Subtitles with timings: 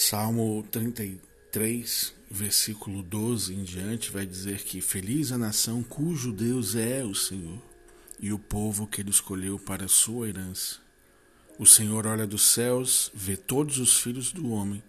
[0.00, 7.02] Salmo 33, versículo 12 em diante, vai dizer que feliz a nação cujo Deus é
[7.02, 7.60] o Senhor
[8.20, 10.76] e o povo que ele escolheu para sua herança.
[11.58, 14.80] O Senhor olha dos céus, vê todos os filhos do homem,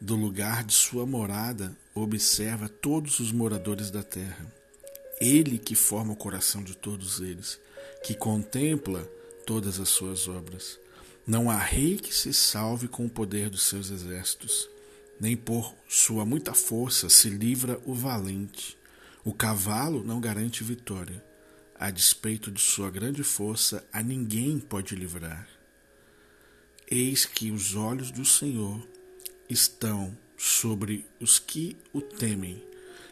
[0.00, 4.46] do lugar de sua morada, observa todos os moradores da terra.
[5.20, 7.58] Ele que forma o coração de todos eles,
[8.04, 9.02] que contempla
[9.44, 10.78] todas as suas obras.
[11.26, 14.68] Não há rei que se salve com o poder dos seus exércitos,
[15.18, 18.76] nem por sua muita força se livra o valente.
[19.24, 21.24] O cavalo não garante vitória.
[21.76, 25.48] A despeito de sua grande força, a ninguém pode livrar.
[26.90, 28.86] Eis que os olhos do Senhor
[29.48, 32.62] estão sobre os que o temem,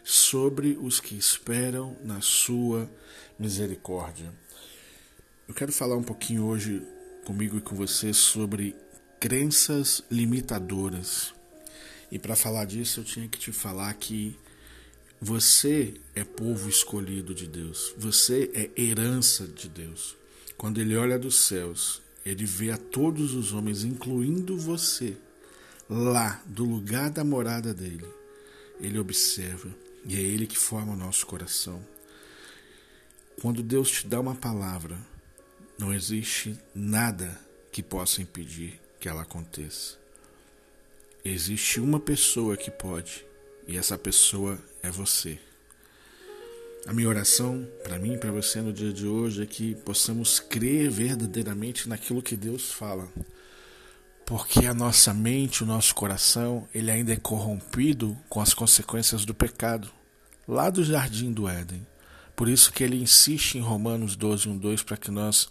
[0.04, 2.90] sobre os que esperam na sua
[3.38, 4.30] misericórdia.
[5.48, 6.86] Eu quero falar um pouquinho hoje
[7.24, 8.74] comigo e com você sobre
[9.20, 11.34] crenças limitadoras.
[12.10, 14.36] E para falar disso, eu tinha que te falar que
[15.20, 20.16] você é povo escolhido de Deus, você é herança de Deus.
[20.56, 25.16] Quando ele olha dos céus, ele vê a todos os homens, incluindo você,
[25.88, 28.06] lá do lugar da morada dele.
[28.80, 29.68] Ele observa
[30.04, 31.80] e é ele que forma o nosso coração.
[33.40, 34.98] Quando Deus te dá uma palavra,
[35.82, 37.36] não existe nada
[37.72, 39.96] que possa impedir que ela aconteça.
[41.24, 43.26] Existe uma pessoa que pode,
[43.66, 45.40] e essa pessoa é você.
[46.86, 50.38] A minha oração para mim e para você no dia de hoje é que possamos
[50.38, 53.08] crer verdadeiramente naquilo que Deus fala.
[54.24, 59.34] Porque a nossa mente, o nosso coração, ele ainda é corrompido com as consequências do
[59.34, 59.90] pecado,
[60.46, 61.84] lá do jardim do Éden.
[62.42, 65.48] Por isso que ele insiste em Romanos 12, 1, 2, para que nós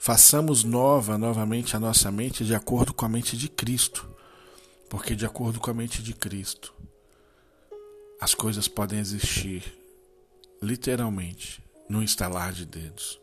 [0.00, 4.04] façamos nova novamente a nossa mente de acordo com a mente de Cristo.
[4.90, 6.74] Porque de acordo com a mente de Cristo,
[8.20, 9.62] as coisas podem existir
[10.60, 13.20] literalmente no instalar de dedos.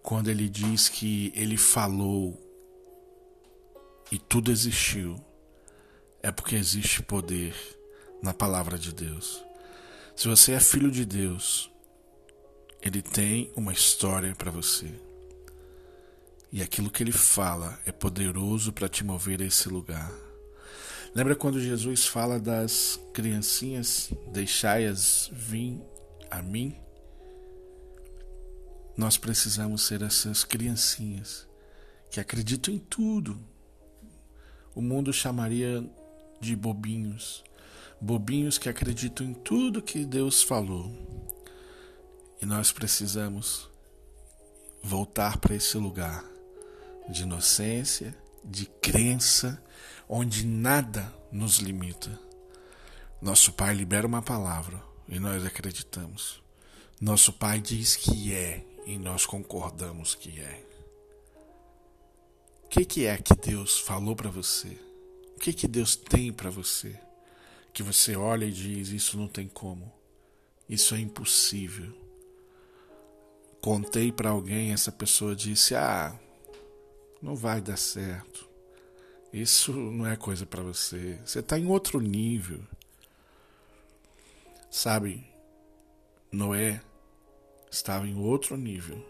[0.00, 2.40] Quando ele diz que ele falou
[4.08, 5.20] e tudo existiu,
[6.22, 7.56] é porque existe poder
[8.22, 9.42] na palavra de Deus.
[10.14, 11.71] Se você é filho de Deus,
[12.82, 14.92] ele tem uma história para você.
[16.50, 20.12] E aquilo que ele fala é poderoso para te mover a esse lugar.
[21.14, 25.80] Lembra quando Jesus fala das criancinhas, deixai-as vir
[26.30, 26.76] a mim?
[28.96, 31.46] Nós precisamos ser essas criancinhas
[32.10, 33.38] que acreditam em tudo.
[34.74, 35.84] O mundo chamaria
[36.40, 37.44] de bobinhos,
[38.00, 40.90] bobinhos que acreditam em tudo que Deus falou.
[42.42, 43.70] E nós precisamos
[44.82, 46.24] voltar para esse lugar
[47.08, 49.62] de inocência, de crença,
[50.08, 52.18] onde nada nos limita.
[53.20, 56.42] Nosso Pai libera uma palavra e nós acreditamos.
[57.00, 60.64] Nosso Pai diz que é e nós concordamos que é.
[62.64, 64.76] O que, que é que Deus falou para você?
[65.36, 66.98] O que, que Deus tem para você?
[67.72, 69.92] Que você olha e diz: Isso não tem como,
[70.68, 72.02] isso é impossível
[73.62, 76.14] contei para alguém, essa pessoa disse: "Ah,
[77.22, 78.46] não vai dar certo.
[79.32, 81.18] Isso não é coisa para você.
[81.24, 82.60] Você está em outro nível."
[84.70, 85.26] Sabe?
[86.30, 86.82] Noé
[87.70, 89.02] estava em outro nível.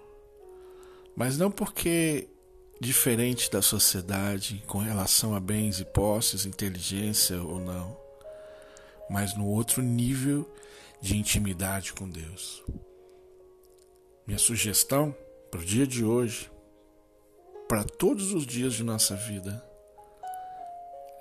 [1.17, 2.29] Mas não porque
[2.81, 7.97] diferente da sociedade com relação a bens e posses, inteligência ou não,
[9.09, 10.53] mas no outro nível
[11.01, 12.62] de intimidade com Deus.
[14.25, 15.15] Minha sugestão
[15.50, 16.49] para o dia de hoje,
[17.69, 19.65] para todos os dias de nossa vida,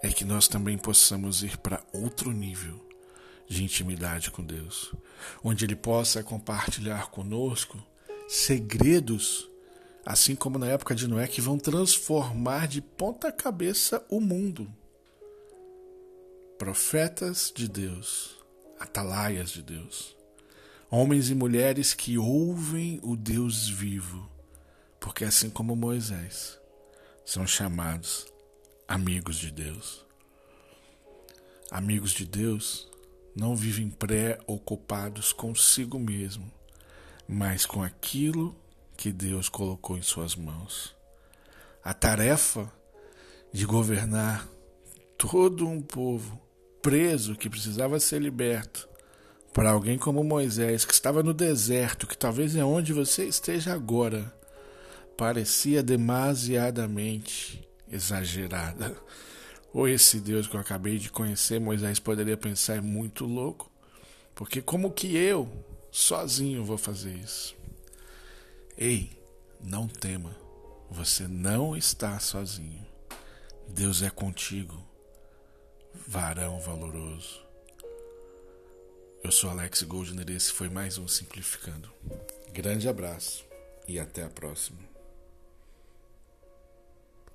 [0.04, 2.80] é que nós também possamos ir para outro nível
[3.48, 4.94] de intimidade com Deus,
[5.44, 7.84] onde Ele possa compartilhar conosco
[8.28, 9.50] segredos,
[10.06, 14.72] assim como na época de Noé, que vão transformar de ponta cabeça o mundo.
[16.60, 18.38] Profetas de Deus,
[18.80, 20.21] atalaias de Deus
[20.94, 24.30] homens e mulheres que ouvem o Deus vivo,
[25.00, 26.60] porque assim como Moisés,
[27.24, 28.28] são chamados
[28.86, 30.06] amigos de Deus.
[31.72, 32.92] Amigos de Deus
[33.34, 36.52] não vivem preocupados consigo mesmo,
[37.26, 38.54] mas com aquilo
[38.98, 40.94] que Deus colocou em suas mãos.
[41.82, 42.70] A tarefa
[43.54, 44.46] de governar
[45.18, 46.38] todo um povo
[46.82, 48.91] preso que precisava ser liberto
[49.54, 54.34] para alguém como Moisés, que estava no deserto, que talvez é onde você esteja agora,
[55.18, 58.96] parecia demasiadamente exagerada.
[59.74, 63.72] Ou esse Deus que eu acabei de conhecer, Moisés poderia pensar, é muito louco.
[64.36, 65.50] Porque como que eu,
[65.92, 67.56] sozinho, vou fazer isso?
[68.78, 69.18] Ei,
[69.64, 70.36] não tema.
[70.90, 72.86] Você não está sozinho.
[73.68, 74.84] Deus é contigo,
[76.06, 77.51] varão valoroso.
[79.24, 81.92] Eu sou Alex Goldner e esse foi mais um Simplificando.
[82.52, 83.46] Grande abraço
[83.88, 84.91] e até a próxima.